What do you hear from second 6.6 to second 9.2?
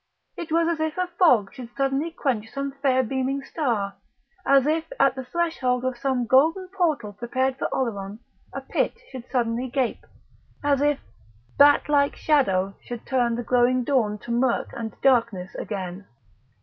portal prepared for Oleron a pit